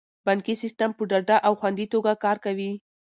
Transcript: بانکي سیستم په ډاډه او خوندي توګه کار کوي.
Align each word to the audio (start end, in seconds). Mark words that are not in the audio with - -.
بانکي 0.25 0.55
سیستم 0.63 0.89
په 0.97 1.03
ډاډه 1.09 1.37
او 1.47 1.53
خوندي 1.59 1.85
توګه 1.93 2.11
کار 2.23 2.37
کوي. 2.45 2.71